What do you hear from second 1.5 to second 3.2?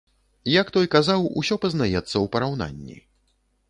пазнаецца ў параўнанні.